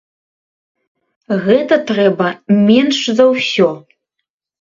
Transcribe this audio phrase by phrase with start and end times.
[1.45, 2.27] Гэта трэба
[2.71, 3.69] менш за ўсё.